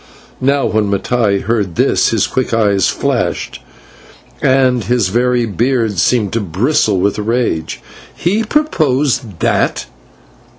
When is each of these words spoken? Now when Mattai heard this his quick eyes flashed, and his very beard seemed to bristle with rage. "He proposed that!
Now 0.41 0.65
when 0.65 0.89
Mattai 0.89 1.41
heard 1.43 1.75
this 1.75 2.09
his 2.09 2.25
quick 2.25 2.55
eyes 2.55 2.87
flashed, 2.87 3.61
and 4.41 4.85
his 4.85 5.09
very 5.09 5.45
beard 5.45 5.99
seemed 5.99 6.33
to 6.33 6.41
bristle 6.41 6.99
with 6.99 7.19
rage. 7.19 7.81
"He 8.15 8.43
proposed 8.43 9.41
that! 9.41 9.85